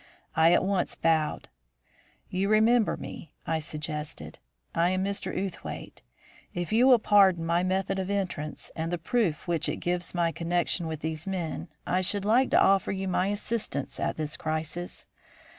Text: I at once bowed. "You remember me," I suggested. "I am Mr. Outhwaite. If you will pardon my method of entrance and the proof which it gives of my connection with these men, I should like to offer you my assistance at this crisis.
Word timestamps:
I 0.35 0.51
at 0.51 0.63
once 0.65 0.95
bowed. 0.95 1.47
"You 2.27 2.49
remember 2.49 2.97
me," 2.97 3.35
I 3.45 3.59
suggested. 3.59 4.39
"I 4.73 4.89
am 4.89 5.05
Mr. 5.05 5.31
Outhwaite. 5.31 6.01
If 6.55 6.73
you 6.73 6.87
will 6.87 6.97
pardon 6.97 7.45
my 7.45 7.61
method 7.61 7.99
of 7.99 8.09
entrance 8.09 8.71
and 8.75 8.91
the 8.91 8.97
proof 8.97 9.47
which 9.47 9.69
it 9.69 9.75
gives 9.75 10.09
of 10.09 10.15
my 10.15 10.31
connection 10.31 10.87
with 10.87 11.01
these 11.01 11.27
men, 11.27 11.67
I 11.85 12.01
should 12.01 12.25
like 12.25 12.49
to 12.49 12.59
offer 12.59 12.91
you 12.91 13.07
my 13.07 13.27
assistance 13.27 13.99
at 13.99 14.17
this 14.17 14.37
crisis. 14.37 15.05